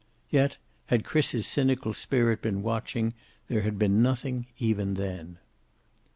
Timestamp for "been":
2.41-2.63, 3.77-4.01